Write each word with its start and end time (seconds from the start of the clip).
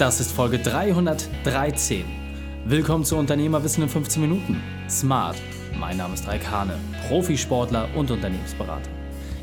Das 0.00 0.18
ist 0.18 0.32
Folge 0.32 0.58
313. 0.58 2.06
Willkommen 2.64 3.04
zu 3.04 3.18
Unternehmerwissen 3.18 3.82
in 3.82 3.88
15 3.90 4.22
Minuten. 4.22 4.62
Smart. 4.88 5.36
Mein 5.78 5.98
Name 5.98 6.14
ist 6.14 6.26
Raik 6.26 6.50
Hane, 6.50 6.78
Profisportler 7.06 7.86
und 7.94 8.10
Unternehmensberater. 8.10 8.88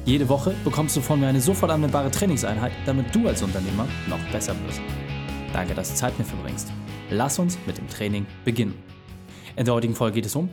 Jede 0.04 0.28
Woche 0.28 0.56
bekommst 0.64 0.98
du 0.98 1.02
von 1.02 1.20
mir 1.20 1.28
eine 1.28 1.42
sofort 1.42 1.72
anwendbare 1.72 2.10
Trainingseinheit, 2.10 2.72
damit 2.88 3.14
du 3.14 3.28
als 3.28 3.44
Unternehmer 3.44 3.88
noch 4.10 4.18
besser 4.32 4.56
wirst. 4.66 4.82
Danke, 5.54 5.76
dass 5.76 5.90
du 5.90 5.96
Zeit 5.96 6.18
mit 6.18 6.28
mir 6.28 6.34
verbringst. 6.34 6.74
Lass 7.12 7.38
uns 7.38 7.60
mit 7.68 7.78
dem 7.78 7.88
Training 7.88 8.26
beginnen. 8.44 8.74
In 9.56 9.66
der 9.66 9.76
heutigen 9.76 9.94
Folge 9.94 10.16
geht 10.16 10.26
es 10.26 10.36
um 10.36 10.50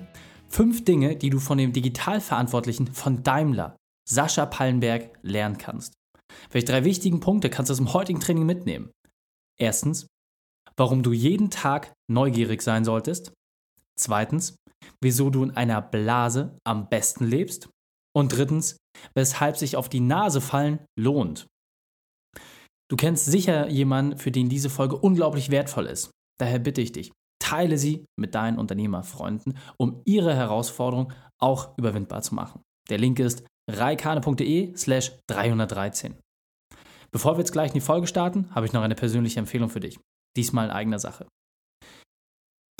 fünf 0.48 0.84
Dinge, 0.84 1.16
die 1.16 1.30
du 1.30 1.39
von 1.39 1.57
dem 1.57 1.73
Digitalverantwortlichen 1.73 2.89
von 2.89 3.23
Daimler, 3.23 3.75
Sascha 4.07 4.45
Pallenberg, 4.45 5.09
lernen 5.23 5.57
kannst. 5.57 5.95
Welche 6.50 6.66
drei 6.66 6.84
wichtigen 6.84 7.21
Punkte 7.21 7.48
kannst 7.48 7.71
du 7.71 7.73
aus 7.73 7.79
dem 7.79 7.95
heutigen 7.95 8.21
Training 8.21 8.45
mitnehmen? 8.45 8.91
Erstens, 9.59 10.07
warum 10.77 11.02
du 11.02 11.12
jeden 11.12 11.51
Tag 11.51 11.92
neugierig 12.10 12.62
sein 12.62 12.84
solltest. 12.84 13.33
Zweitens, 13.96 14.56
wieso 15.01 15.30
du 15.30 15.45
in 15.45 15.52
einer 15.52 15.80
Blase 15.80 16.59
am 16.65 16.88
besten 16.88 17.24
lebst. 17.24 17.69
Und 18.16 18.37
drittens, 18.37 18.79
weshalb 19.15 19.56
sich 19.56 19.77
auf 19.77 19.88
die 19.88 20.01
Nase 20.01 20.41
fallen 20.41 20.84
lohnt. 20.98 21.46
Du 22.88 22.96
kennst 22.96 23.24
sicher 23.24 23.69
jemanden, 23.69 24.19
für 24.19 24.30
den 24.30 24.48
diese 24.48 24.70
Folge 24.70 24.96
unglaublich 24.96 25.51
wertvoll 25.51 25.87
ist. 25.87 26.10
Daher 26.38 26.59
bitte 26.59 26.80
ich 26.80 26.93
dich, 26.93 27.12
teile 27.41 27.79
sie 27.79 28.05
mit 28.16 28.34
deinen 28.34 28.59
Unternehmerfreunden, 28.59 29.59
um 29.79 30.02
ihre 30.05 30.34
Herausforderung 30.34 31.12
auch 31.41 31.77
überwindbar 31.79 32.23
zu 32.23 32.34
machen. 32.34 32.62
Der 32.91 32.98
Link 32.98 33.18
ist 33.18 33.45
reikane.de 33.71 34.77
slash 34.77 35.12
313. 35.29 36.16
Bevor 37.14 37.34
wir 37.36 37.38
jetzt 37.38 37.52
gleich 37.52 37.68
in 37.68 37.74
die 37.74 37.80
Folge 37.80 38.09
starten, 38.09 38.48
habe 38.56 38.66
ich 38.66 38.73
noch 38.73 38.82
eine 38.82 38.96
persönliche 38.96 39.38
Empfehlung 39.38 39.68
für 39.68 39.78
dich. 39.78 40.00
Diesmal 40.36 40.64
in 40.66 40.73
eigener 40.73 40.98
Sache. 40.98 41.28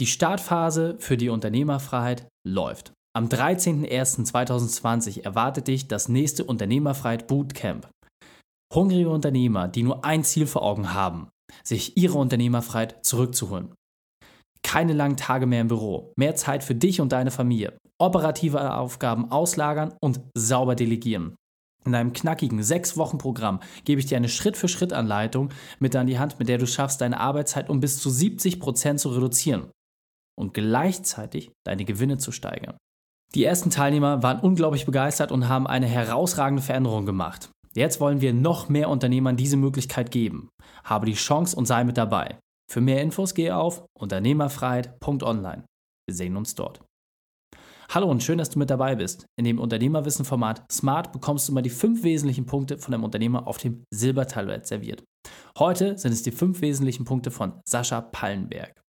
Die 0.01 0.07
Startphase 0.07 0.97
für 0.99 1.17
die 1.17 1.29
Unternehmerfreiheit 1.29 2.27
läuft. 2.45 2.93
Am 3.17 3.29
13.01.2020 3.29 5.23
erwartet 5.23 5.69
dich 5.69 5.87
das 5.87 6.09
nächste 6.09 6.43
Unternehmerfreiheit 6.43 7.29
Bootcamp. 7.29 7.89
Hungrige 8.75 9.09
Unternehmer, 9.09 9.69
die 9.69 9.85
nur 9.85 10.05
ein 10.05 10.25
Ziel 10.25 10.49
vor 10.49 10.63
Augen 10.63 10.93
haben, 10.93 11.29
sich 11.63 11.97
ihre 11.97 12.19
Unternehmerfreiheit 12.19 13.07
zurückzuholen. 13.07 13.73
Keine 14.65 14.95
langen 14.95 15.17
Tage 15.17 15.47
mehr 15.47 15.61
im 15.61 15.69
Büro, 15.69 16.13
mehr 16.17 16.35
Zeit 16.35 16.65
für 16.65 16.75
dich 16.75 17.01
und 17.01 17.13
deine 17.13 17.31
Familie, 17.31 17.79
operative 18.01 18.75
Aufgaben 18.75 19.31
auslagern 19.31 19.95
und 20.03 20.21
sauber 20.37 20.75
delegieren. 20.75 21.37
In 21.87 21.95
einem 21.95 22.13
knackigen 22.13 22.61
6-Wochen-Programm 22.61 23.61
gebe 23.85 24.01
ich 24.01 24.07
dir 24.07 24.17
eine 24.17 24.29
Schritt-für-Schritt-Anleitung 24.29 25.51
mit 25.79 25.95
an 25.97 26.07
die 26.07 26.19
Hand, 26.19 26.39
mit 26.39 26.49
der 26.49 26.59
du 26.59 26.67
schaffst, 26.67 27.01
deine 27.01 27.21
Arbeitszeit 27.21 27.69
um 27.69 27.81
bis 27.81 27.99
zu 27.99 28.09
70% 28.09 28.97
zu 28.97 29.11
reduzieren 29.11 29.71
und 30.37 30.55
gleichzeitig 30.55 31.51
deine 31.65 31.85
Gewinne 31.85 32.19
zu 32.19 32.33
steigern. 32.33 32.77
Die 33.35 33.45
ersten 33.45 33.71
Teilnehmer 33.71 34.23
waren 34.23 34.41
unglaublich 34.41 34.87
begeistert 34.87 35.33
und 35.33 35.49
haben 35.49 35.67
eine 35.67 35.87
herausragende 35.87 36.63
Veränderung 36.63 37.05
gemacht. 37.05 37.51
Jetzt 37.75 38.01
wollen 38.01 38.21
wir 38.21 38.33
noch 38.33 38.69
mehr 38.69 38.89
Unternehmern 38.89 39.37
diese 39.37 39.57
Möglichkeit 39.57 40.13
geben. 40.13 40.49
Habe 40.85 41.07
die 41.07 41.15
Chance 41.15 41.57
und 41.57 41.67
sei 41.67 41.83
mit 41.83 41.97
dabei. 41.97 42.39
Für 42.71 42.81
mehr 42.81 43.03
Infos 43.03 43.35
gehe 43.35 43.57
auf 43.57 43.85
unternehmerfreiheit.online. 43.99 45.65
Wir 46.07 46.15
sehen 46.15 46.37
uns 46.37 46.55
dort. 46.55 46.81
Hallo 47.91 48.11
und 48.11 48.23
schön, 48.23 48.39
dass 48.39 48.51
du 48.51 48.59
mit 48.59 48.71
dabei 48.71 48.97
bist. 48.97 49.27
In 49.37 49.45
dem 49.45 49.61
Unternehmerwissen-Format 49.61 50.65
Smart 50.73 51.13
bekommst 51.13 51.49
du 51.49 51.53
mal 51.53 51.63
die 51.63 51.71
fünf 51.71 52.03
wesentlichen 52.03 52.47
Punkte 52.47 52.79
von 52.79 52.95
einem 52.95 53.05
Unternehmer 53.05 53.47
auf 53.47 53.59
dem 53.59 53.85
Silbertablett 53.93 54.67
serviert. 54.67 55.05
Heute 55.59 55.97
sind 55.99 56.13
es 56.13 56.23
die 56.23 56.33
fünf 56.33 56.61
wesentlichen 56.61 57.05
Punkte 57.05 57.31
von 57.31 57.61
Sascha 57.69 58.01
Pallenberg. 58.01 58.81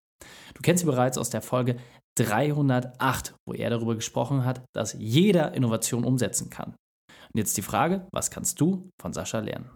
Du 0.55 0.62
kennst 0.62 0.81
sie 0.81 0.86
bereits 0.86 1.19
aus 1.19 1.31
der 1.31 1.42
Folge 1.42 1.77
308, 2.19 3.34
wo 3.47 3.55
er 3.55 3.70
darüber 3.70 3.95
gesprochen 3.95 4.45
hat, 4.45 4.64
dass 4.74 4.95
jeder 4.98 5.52
Innovation 5.55 6.05
umsetzen 6.05 6.48
kann. 6.48 6.70
Und 6.70 7.39
jetzt 7.39 7.57
die 7.57 7.63
Frage, 7.63 8.07
was 8.13 8.30
kannst 8.30 8.61
du 8.61 8.89
von 9.01 9.13
Sascha 9.13 9.40
lernen? 9.40 9.70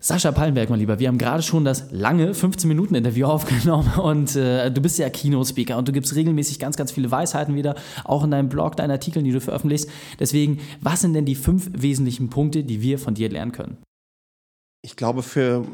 Sascha 0.00 0.30
Pallenberg, 0.30 0.70
mein 0.70 0.78
Lieber, 0.78 0.98
wir 0.98 1.08
haben 1.08 1.18
gerade 1.18 1.42
schon 1.42 1.64
das 1.64 1.90
lange 1.90 2.32
15-Minuten-Interview 2.32 3.26
aufgenommen 3.26 3.92
und 3.98 4.36
äh, 4.36 4.70
du 4.70 4.80
bist 4.80 4.98
ja 4.98 5.10
Keynote-Speaker 5.10 5.76
und 5.76 5.88
du 5.88 5.92
gibst 5.92 6.14
regelmäßig 6.14 6.58
ganz, 6.58 6.76
ganz 6.76 6.92
viele 6.92 7.10
Weisheiten 7.10 7.54
wieder, 7.54 7.74
auch 8.04 8.22
in 8.22 8.30
deinem 8.30 8.48
Blog, 8.48 8.76
deinen 8.76 8.92
Artikeln, 8.92 9.24
die 9.24 9.32
du 9.32 9.40
veröffentlichst. 9.40 9.90
Deswegen, 10.20 10.60
was 10.80 11.00
sind 11.00 11.14
denn 11.14 11.24
die 11.24 11.34
fünf 11.34 11.70
wesentlichen 11.72 12.30
Punkte, 12.30 12.62
die 12.62 12.82
wir 12.82 12.98
von 12.98 13.14
dir 13.14 13.28
lernen 13.28 13.52
können? 13.52 13.78
Ich 14.82 14.94
glaube, 14.94 15.24
für 15.24 15.66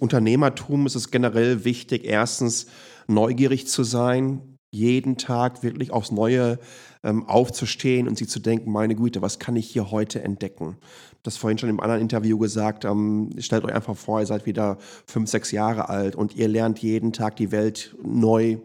Unternehmertum 0.00 0.86
ist 0.86 0.96
es 0.96 1.12
generell 1.12 1.64
wichtig, 1.64 2.04
erstens 2.04 2.66
neugierig 3.06 3.68
zu 3.68 3.84
sein, 3.84 4.56
jeden 4.72 5.16
Tag 5.16 5.62
wirklich 5.62 5.92
aufs 5.92 6.10
Neue 6.10 6.58
aufzustehen 7.02 8.08
und 8.08 8.18
sich 8.18 8.28
zu 8.28 8.40
denken, 8.40 8.72
meine 8.72 8.94
Güte, 8.94 9.22
was 9.22 9.38
kann 9.38 9.56
ich 9.56 9.68
hier 9.68 9.90
heute 9.90 10.22
entdecken? 10.22 10.76
Das 11.22 11.36
vorhin 11.36 11.58
schon 11.58 11.68
im 11.68 11.80
anderen 11.80 12.00
Interview 12.00 12.38
gesagt, 12.38 12.84
ähm, 12.84 13.30
stellt 13.38 13.64
euch 13.64 13.74
einfach 13.74 13.96
vor, 13.96 14.20
ihr 14.20 14.26
seid 14.26 14.46
wieder 14.46 14.78
fünf, 15.06 15.28
sechs 15.28 15.50
Jahre 15.50 15.88
alt 15.88 16.16
und 16.16 16.36
ihr 16.36 16.48
lernt 16.48 16.78
jeden 16.80 17.12
Tag 17.12 17.36
die 17.36 17.50
Welt 17.52 17.94
neu 18.02 18.58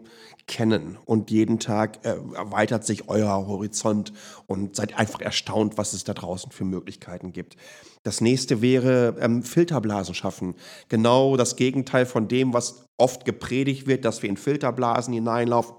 kennen 0.46 0.98
und 1.04 1.30
jeden 1.30 1.58
Tag 1.58 2.04
äh, 2.04 2.16
erweitert 2.34 2.84
sich 2.84 3.08
euer 3.08 3.46
Horizont 3.46 4.12
und 4.46 4.76
seid 4.76 4.98
einfach 4.98 5.20
erstaunt, 5.20 5.78
was 5.78 5.94
es 5.94 6.04
da 6.04 6.12
draußen 6.12 6.52
für 6.52 6.64
Möglichkeiten 6.64 7.32
gibt. 7.32 7.56
Das 8.02 8.20
nächste 8.20 8.60
wäre 8.60 9.16
ähm, 9.20 9.42
Filterblasen 9.42 10.14
schaffen. 10.14 10.54
Genau 10.88 11.36
das 11.36 11.56
Gegenteil 11.56 12.04
von 12.04 12.28
dem, 12.28 12.52
was 12.52 12.84
oft 12.98 13.24
gepredigt 13.24 13.86
wird, 13.86 14.04
dass 14.04 14.22
wir 14.22 14.28
in 14.28 14.36
Filterblasen 14.36 15.14
hineinlaufen. 15.14 15.76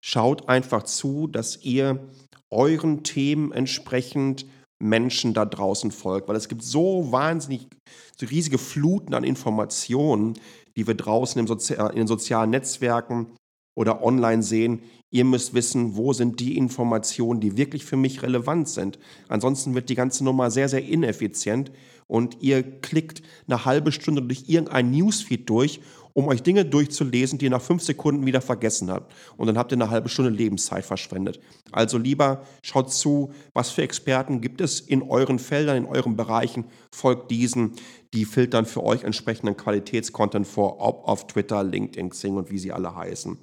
Schaut 0.00 0.48
einfach 0.48 0.84
zu, 0.84 1.26
dass 1.26 1.64
ihr 1.64 2.08
euren 2.50 3.02
Themen 3.02 3.52
entsprechend 3.52 4.46
Menschen 4.80 5.34
da 5.34 5.44
draußen 5.44 5.90
folgt, 5.90 6.28
weil 6.28 6.36
es 6.36 6.48
gibt 6.48 6.62
so 6.62 7.10
wahnsinnig 7.10 7.66
so 8.16 8.26
riesige 8.26 8.58
Fluten 8.58 9.14
an 9.14 9.24
Informationen, 9.24 10.34
die 10.76 10.86
wir 10.86 10.94
draußen 10.94 11.44
Sozi 11.46 11.74
in 11.74 11.96
den 11.96 12.06
sozialen 12.06 12.50
Netzwerken 12.50 13.26
oder 13.74 14.02
online 14.02 14.42
sehen. 14.42 14.82
Ihr 15.10 15.24
müsst 15.24 15.54
wissen, 15.54 15.96
wo 15.96 16.12
sind 16.12 16.38
die 16.38 16.56
Informationen, 16.56 17.40
die 17.40 17.56
wirklich 17.56 17.84
für 17.84 17.96
mich 17.96 18.22
relevant 18.22 18.68
sind. 18.68 18.98
Ansonsten 19.28 19.74
wird 19.74 19.88
die 19.88 19.94
ganze 19.94 20.22
Nummer 20.22 20.50
sehr, 20.50 20.68
sehr 20.68 20.84
ineffizient 20.84 21.72
und 22.06 22.40
ihr 22.40 22.62
klickt 22.62 23.22
eine 23.46 23.64
halbe 23.64 23.90
Stunde 23.90 24.22
durch 24.22 24.44
irgendein 24.48 24.90
Newsfeed 24.90 25.48
durch 25.48 25.80
um 26.18 26.26
euch 26.26 26.42
Dinge 26.42 26.64
durchzulesen, 26.64 27.38
die 27.38 27.44
ihr 27.44 27.50
nach 27.52 27.62
fünf 27.62 27.80
Sekunden 27.80 28.26
wieder 28.26 28.40
vergessen 28.40 28.90
habt. 28.90 29.14
Und 29.36 29.46
dann 29.46 29.56
habt 29.56 29.70
ihr 29.70 29.76
eine 29.76 29.88
halbe 29.88 30.08
Stunde 30.08 30.32
Lebenszeit 30.32 30.84
verschwendet. 30.84 31.38
Also 31.70 31.96
lieber 31.96 32.42
schaut 32.60 32.92
zu, 32.92 33.30
was 33.54 33.70
für 33.70 33.82
Experten 33.82 34.40
gibt 34.40 34.60
es 34.60 34.80
in 34.80 35.04
euren 35.04 35.38
Feldern, 35.38 35.76
in 35.76 35.86
euren 35.86 36.16
Bereichen. 36.16 36.64
Folgt 36.92 37.30
diesen, 37.30 37.76
die 38.12 38.24
filtern 38.24 38.66
für 38.66 38.82
euch 38.82 39.04
entsprechenden 39.04 39.56
Qualitätscontent 39.56 40.48
vor, 40.48 40.80
ob 40.80 41.06
auf 41.06 41.28
Twitter, 41.28 41.62
LinkedIn, 41.62 42.10
Xing 42.10 42.34
und 42.34 42.50
wie 42.50 42.58
sie 42.58 42.72
alle 42.72 42.96
heißen. 42.96 43.38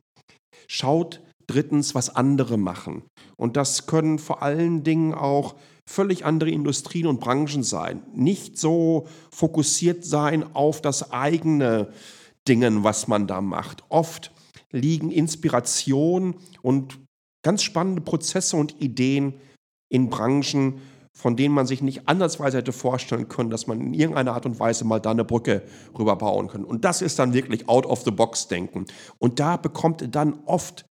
Schaut 0.67 1.21
drittens, 1.47 1.95
was 1.95 2.13
andere 2.13 2.57
machen. 2.57 3.03
Und 3.37 3.55
das 3.55 3.85
können 3.85 4.19
vor 4.19 4.43
allen 4.43 4.83
Dingen 4.83 5.13
auch 5.13 5.55
völlig 5.87 6.25
andere 6.25 6.49
Industrien 6.49 7.07
und 7.07 7.21
Branchen 7.21 7.63
sein. 7.63 8.03
Nicht 8.13 8.57
so 8.57 9.07
fokussiert 9.31 10.03
sein 10.03 10.43
auf 10.53 10.81
das 10.81 11.13
eigene 11.13 11.93
Dingen, 12.47 12.83
was 12.83 13.07
man 13.07 13.27
da 13.27 13.41
macht. 13.41 13.83
Oft 13.89 14.31
liegen 14.71 15.11
Inspiration 15.11 16.35
und 16.61 16.99
ganz 17.43 17.63
spannende 17.63 18.01
Prozesse 18.01 18.57
und 18.57 18.81
Ideen 18.81 19.35
in 19.89 20.09
Branchen, 20.09 20.81
von 21.15 21.37
denen 21.37 21.55
man 21.55 21.65
sich 21.65 21.81
nicht 21.81 22.07
andersweise 22.09 22.57
hätte 22.57 22.73
vorstellen 22.73 23.29
können, 23.29 23.49
dass 23.49 23.67
man 23.67 23.79
in 23.79 23.93
irgendeiner 23.93 24.33
Art 24.33 24.45
und 24.45 24.59
Weise 24.59 24.83
mal 24.83 24.99
da 24.99 25.11
eine 25.11 25.23
Brücke 25.23 25.63
rüber 25.97 26.17
bauen 26.17 26.49
kann. 26.49 26.65
Und 26.65 26.83
das 26.83 27.01
ist 27.01 27.19
dann 27.19 27.33
wirklich 27.33 27.69
out-of-the-box-Denken. 27.69 28.85
Und 29.17 29.39
da 29.39 29.55
bekommt 29.55 30.13
dann 30.13 30.39
oft 30.45 30.85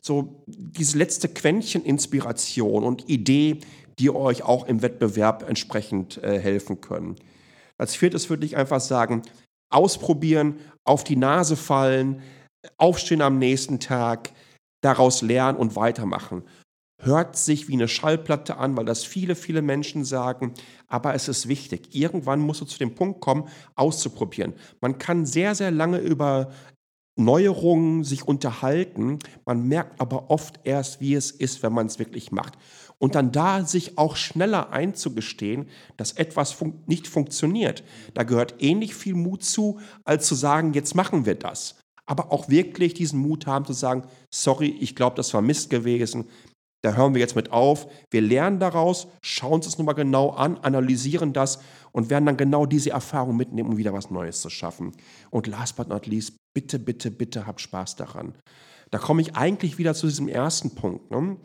so 0.00 0.44
diese 0.46 0.98
letzte 0.98 1.28
Quäntchen 1.28 1.82
Inspiration 1.82 2.84
und 2.84 3.08
Idee, 3.08 3.60
die 3.98 4.10
euch 4.10 4.42
auch 4.42 4.66
im 4.66 4.82
Wettbewerb 4.82 5.48
entsprechend 5.48 6.22
äh, 6.22 6.38
helfen 6.38 6.80
können. 6.80 7.16
Als 7.78 7.96
viertes 7.96 8.30
würde 8.30 8.46
ich 8.46 8.56
einfach 8.56 8.80
sagen, 8.80 9.22
ausprobieren, 9.74 10.58
auf 10.84 11.04
die 11.04 11.16
Nase 11.16 11.56
fallen, 11.56 12.22
aufstehen 12.76 13.22
am 13.22 13.38
nächsten 13.38 13.80
Tag, 13.80 14.32
daraus 14.80 15.22
lernen 15.22 15.58
und 15.58 15.76
weitermachen. 15.76 16.44
Hört 17.02 17.36
sich 17.36 17.68
wie 17.68 17.74
eine 17.74 17.88
Schallplatte 17.88 18.56
an, 18.56 18.76
weil 18.76 18.84
das 18.84 19.04
viele, 19.04 19.34
viele 19.34 19.62
Menschen 19.62 20.04
sagen, 20.04 20.54
aber 20.86 21.14
es 21.14 21.28
ist 21.28 21.48
wichtig. 21.48 21.94
Irgendwann 21.94 22.40
musst 22.40 22.60
du 22.60 22.64
zu 22.64 22.78
dem 22.78 22.94
Punkt 22.94 23.20
kommen, 23.20 23.48
auszuprobieren. 23.74 24.54
Man 24.80 24.98
kann 24.98 25.26
sehr, 25.26 25.54
sehr 25.54 25.70
lange 25.70 25.98
über 25.98 26.52
Neuerungen 27.16 28.04
sich 28.04 28.26
unterhalten. 28.26 29.18
Man 29.44 29.66
merkt 29.68 30.00
aber 30.00 30.30
oft 30.30 30.60
erst, 30.64 31.00
wie 31.00 31.14
es 31.14 31.30
ist, 31.30 31.62
wenn 31.62 31.72
man 31.72 31.86
es 31.86 31.98
wirklich 31.98 32.32
macht. 32.32 32.54
Und 32.98 33.14
dann 33.14 33.32
da 33.32 33.64
sich 33.64 33.98
auch 33.98 34.16
schneller 34.16 34.70
einzugestehen, 34.70 35.68
dass 35.96 36.12
etwas 36.12 36.52
fun 36.52 36.82
nicht 36.86 37.06
funktioniert. 37.06 37.84
Da 38.14 38.22
gehört 38.22 38.56
ähnlich 38.60 38.94
viel 38.94 39.14
Mut 39.14 39.44
zu, 39.44 39.80
als 40.04 40.26
zu 40.26 40.34
sagen, 40.34 40.72
jetzt 40.72 40.94
machen 40.94 41.26
wir 41.26 41.34
das. 41.34 41.76
Aber 42.06 42.32
auch 42.32 42.48
wirklich 42.48 42.94
diesen 42.94 43.20
Mut 43.20 43.46
haben 43.46 43.64
zu 43.64 43.72
sagen, 43.72 44.04
sorry, 44.30 44.76
ich 44.80 44.94
glaube, 44.94 45.16
das 45.16 45.32
war 45.34 45.42
Mist 45.42 45.70
gewesen. 45.70 46.26
Da 46.84 46.92
hören 46.92 47.14
wir 47.14 47.20
jetzt 47.22 47.34
mit 47.34 47.50
auf. 47.50 47.86
Wir 48.10 48.20
lernen 48.20 48.60
daraus, 48.60 49.08
schauen 49.22 49.54
uns 49.54 49.64
das 49.64 49.78
nochmal 49.78 49.94
genau 49.94 50.32
an, 50.32 50.58
analysieren 50.58 51.32
das 51.32 51.60
und 51.92 52.10
werden 52.10 52.26
dann 52.26 52.36
genau 52.36 52.66
diese 52.66 52.90
Erfahrung 52.90 53.38
mitnehmen, 53.38 53.70
um 53.70 53.78
wieder 53.78 53.94
was 53.94 54.10
Neues 54.10 54.42
zu 54.42 54.50
schaffen. 54.50 54.92
Und 55.30 55.46
last 55.46 55.76
but 55.76 55.88
not 55.88 56.06
least, 56.06 56.36
bitte, 56.52 56.78
bitte, 56.78 57.10
bitte 57.10 57.46
habt 57.46 57.62
Spaß 57.62 57.96
daran. 57.96 58.34
Da 58.90 58.98
komme 58.98 59.22
ich 59.22 59.34
eigentlich 59.34 59.78
wieder 59.78 59.94
zu 59.94 60.08
diesem 60.08 60.28
ersten 60.28 60.74
Punkt. 60.74 61.10
Ne? 61.10 61.38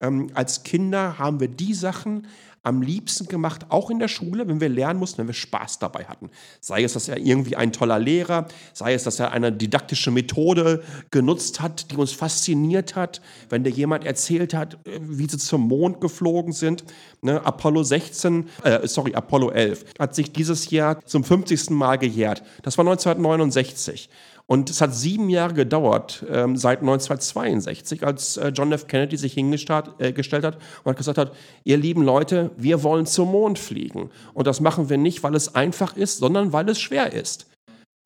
Ähm, 0.00 0.30
als 0.34 0.62
Kinder 0.62 1.18
haben 1.18 1.40
wir 1.40 1.48
die 1.48 1.74
Sachen 1.74 2.26
am 2.66 2.82
liebsten 2.82 3.28
gemacht, 3.28 3.66
auch 3.68 3.90
in 3.90 4.00
der 4.00 4.08
Schule, 4.08 4.48
wenn 4.48 4.60
wir 4.60 4.68
lernen 4.68 4.98
mussten, 4.98 5.18
wenn 5.18 5.28
wir 5.28 5.34
Spaß 5.34 5.78
dabei 5.78 6.04
hatten. 6.06 6.30
Sei 6.60 6.82
es, 6.82 6.94
dass 6.94 7.08
er 7.08 7.16
irgendwie 7.18 7.54
ein 7.54 7.72
toller 7.72 8.00
Lehrer, 8.00 8.48
sei 8.72 8.94
es, 8.94 9.04
dass 9.04 9.20
er 9.20 9.30
eine 9.30 9.52
didaktische 9.52 10.10
Methode 10.10 10.82
genutzt 11.12 11.60
hat, 11.60 11.92
die 11.92 11.96
uns 11.96 12.10
fasziniert 12.10 12.96
hat, 12.96 13.20
wenn 13.50 13.62
dir 13.62 13.70
jemand 13.70 14.04
erzählt 14.04 14.52
hat, 14.52 14.74
äh, 14.84 14.98
wie 15.00 15.28
sie 15.28 15.38
zum 15.38 15.68
Mond 15.68 16.00
geflogen 16.00 16.52
sind. 16.52 16.82
Ne, 17.22 17.40
Apollo 17.44 17.84
16, 17.84 18.48
äh, 18.64 18.88
sorry, 18.88 19.14
Apollo 19.14 19.50
11 19.50 19.84
hat 20.00 20.16
sich 20.16 20.32
dieses 20.32 20.68
Jahr 20.70 21.00
zum 21.04 21.22
50. 21.22 21.70
Mal 21.70 21.98
gejährt. 21.98 22.42
Das 22.62 22.76
war 22.78 22.84
1969. 22.84 24.10
Und 24.46 24.70
es 24.70 24.80
hat 24.80 24.94
sieben 24.94 25.28
Jahre 25.28 25.54
gedauert, 25.54 26.24
ähm, 26.30 26.56
seit 26.56 26.80
1962, 26.80 28.06
als 28.06 28.36
äh, 28.36 28.52
John 28.54 28.70
F. 28.70 28.86
Kennedy 28.86 29.16
sich 29.16 29.34
hingestellt 29.34 29.85
äh, 29.98 30.12
hat 30.12 30.56
und 30.84 30.90
hat 30.90 30.96
gesagt 30.96 31.18
hat, 31.18 31.32
ihr 31.64 31.76
lieben 31.76 32.02
Leute, 32.02 32.50
wir 32.56 32.82
wollen 32.82 33.06
zum 33.06 33.30
Mond 33.30 33.58
fliegen. 33.58 34.10
Und 34.34 34.46
das 34.46 34.60
machen 34.60 34.88
wir 34.88 34.98
nicht, 34.98 35.22
weil 35.22 35.34
es 35.34 35.54
einfach 35.54 35.96
ist, 35.96 36.18
sondern 36.18 36.52
weil 36.52 36.68
es 36.68 36.80
schwer 36.80 37.12
ist. 37.12 37.46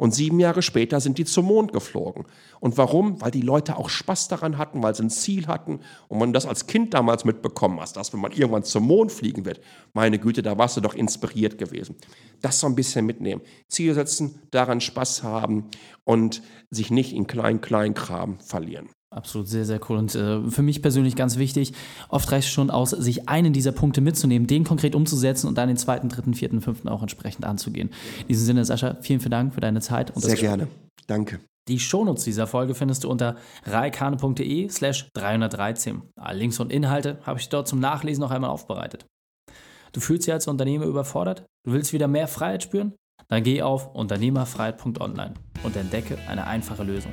Und 0.01 0.15
sieben 0.15 0.41
Jahre 0.41 0.63
später 0.63 0.99
sind 0.99 1.19
die 1.19 1.27
zum 1.27 1.45
Mond 1.45 1.75
geflogen. 1.75 2.25
Und 2.59 2.79
warum? 2.79 3.21
Weil 3.21 3.31
die 3.31 3.43
Leute 3.43 3.77
auch 3.77 3.91
Spaß 3.91 4.29
daran 4.29 4.57
hatten, 4.57 4.83
weil 4.83 4.95
sie 4.95 5.03
ein 5.03 5.11
Ziel 5.11 5.47
hatten. 5.47 5.81
Und 6.09 6.19
man 6.19 6.33
das 6.33 6.47
als 6.47 6.67
Kind 6.67 6.95
damals 6.95 7.27
mitbekommen 7.27 7.79
hast, 7.79 7.99
dass 7.99 8.11
wenn 8.15 8.21
man 8.21 8.33
irgendwann 8.33 8.65
zum 8.65 8.87
Mond 8.87 9.13
fliegen 9.13 9.45
wird, 9.45 9.61
meine 9.93 10.19
Güte, 10.19 10.41
da 10.41 10.57
warst 10.57 10.79
du 10.79 10.81
doch 10.81 10.95
inspiriert 10.95 11.59
gewesen. 11.59 11.97
Das 12.41 12.61
so 12.61 12.67
ein 12.67 12.77
bisschen 12.77 13.05
mitnehmen. 13.05 13.43
Ziel 13.69 13.93
setzen, 13.93 14.41
daran 14.51 14.81
Spaß 14.81 15.23
haben 15.23 15.67
und 16.05 16.41
sich 16.71 16.91
nicht 16.91 17.13
in 17.13 17.27
klein-klein-Kram 17.27 18.41
verlieren. 18.41 18.89
Absolut, 19.13 19.49
sehr, 19.49 19.65
sehr 19.65 19.81
cool. 19.89 19.99
Und 19.99 20.15
äh, 20.15 20.41
für 20.49 20.63
mich 20.63 20.83
persönlich 20.83 21.17
ganz 21.17 21.37
wichtig, 21.37 21.73
oft 22.09 22.31
reicht 22.31 22.47
es 22.47 22.55
schon 22.55 22.71
aus, 22.71 22.91
sich 22.91 23.29
einen 23.29 23.53
dieser 23.53 23.73
Punkte 23.73 24.01
mitzunehmen, 24.01 24.47
den 24.47 24.63
konkret 24.63 24.95
umzusetzen 24.95 25.49
und 25.49 25.59
dann 25.59 25.67
den 25.67 25.77
zweiten, 25.77 26.09
dritten, 26.09 26.33
vierten, 26.35 26.61
fünften 26.61 26.89
auch 26.89 27.03
entsprechend 27.03 27.45
anzugehen. 27.45 27.91
In 28.21 28.29
diesem 28.29 28.47
Sinne, 28.47 28.65
Sascha, 28.65 28.97
vielen, 29.01 29.19
vielen 29.19 29.33
Dank 29.33 29.55
für 29.55 29.61
deine 29.61 29.81
Zeit. 29.81 30.13
sehr 30.15 30.37
gerne. 30.37 30.69
Danke. 31.09 31.41
Die 31.67 31.81
Shownotes 31.81 32.25
dieser 32.25 32.47
Folge 32.47 32.75
findest 32.75 33.05
du 33.05 33.11
unter 33.11 33.37
reikane.de 33.65 34.69
slash 34.69 35.09
313. 35.15 36.03
Alle 36.17 36.39
Links 36.39 36.61
und 36.61 36.73
Inhalte 36.73 37.19
habe 37.23 37.41
ich 37.41 37.49
dort 37.49 37.67
zum 37.69 37.81
Nachlesen 37.81 38.21
noch 38.21 38.31
einmal 38.31 38.51
aufbereitet. 38.51 39.07
Du 39.93 40.01
fühlst 40.01 40.27
dich 40.27 40.33
als 40.33 40.47
Unternehmer 40.47 40.87
überfordert? 40.87 41.45
Du 41.65 41.73
willst 41.73 41.93
wieder 41.93 42.07
mehr 42.07 42.29
Freiheit 42.29 42.63
spüren? 42.63 42.95
Dann 43.29 43.43
geh 43.43 43.63
auf 43.63 43.93
unternehmerfreiheit.online 43.95 45.35
und 45.63 45.77
entdecke 45.77 46.19
eine 46.29 46.47
einfache 46.47 46.85
Lösung. 46.85 47.13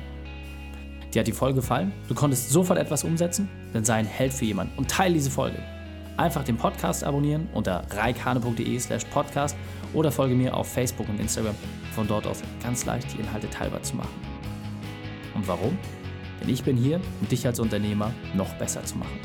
Dir 1.18 1.22
hat 1.22 1.26
die 1.26 1.32
Folge 1.32 1.56
gefallen? 1.56 1.90
Du 2.06 2.14
konntest 2.14 2.50
sofort 2.50 2.78
etwas 2.78 3.02
umsetzen? 3.02 3.48
Dann 3.72 3.84
sei 3.84 3.94
ein 3.94 4.06
Held 4.06 4.32
für 4.32 4.44
jemanden 4.44 4.78
und 4.78 4.88
teile 4.88 5.14
diese 5.14 5.32
Folge. 5.32 5.58
Einfach 6.16 6.44
den 6.44 6.56
Podcast 6.56 7.02
abonnieren 7.02 7.48
unter 7.54 7.82
reikane.de 7.90 8.78
slash 8.78 9.04
podcast 9.06 9.56
oder 9.94 10.12
folge 10.12 10.36
mir 10.36 10.56
auf 10.56 10.72
Facebook 10.72 11.08
und 11.08 11.18
Instagram. 11.18 11.56
Von 11.92 12.06
dort 12.06 12.24
aus 12.28 12.40
ganz 12.62 12.86
leicht 12.86 13.12
die 13.12 13.20
Inhalte 13.20 13.50
teilbar 13.50 13.82
zu 13.82 13.96
machen. 13.96 14.14
Und 15.34 15.48
warum? 15.48 15.76
Denn 16.40 16.50
ich 16.50 16.62
bin 16.62 16.76
hier, 16.76 17.00
um 17.20 17.26
dich 17.26 17.44
als 17.44 17.58
Unternehmer 17.58 18.14
noch 18.34 18.54
besser 18.54 18.84
zu 18.84 18.96
machen. 18.96 19.18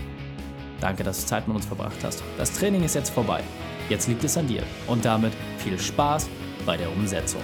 Danke, 0.82 1.04
dass 1.04 1.22
du 1.22 1.28
Zeit 1.28 1.48
mit 1.48 1.56
uns 1.56 1.68
verbracht 1.68 2.04
hast. 2.04 2.24
Das 2.40 2.54
Training 2.54 2.84
ist 2.84 2.96
jetzt 2.96 3.12
vorbei. 3.12 3.44
Jetzt 3.90 4.08
liegt 4.08 4.24
es 4.24 4.36
an 4.36 4.48
dir. 4.48 4.64
Und 4.88 5.06
damit 5.06 5.34
viel 5.60 5.78
Spaß 5.78 6.28
bei 6.66 6.76
der 6.76 6.92
Umsetzung. 6.92 7.44